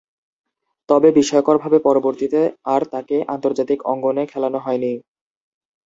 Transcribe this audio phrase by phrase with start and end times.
[0.89, 2.41] তবে, বিস্ময়করভাবে পরবর্তীতে
[2.65, 4.93] আর তাকে আন্তর্জাতিক অঙ্গনে খেলানো হয়নি।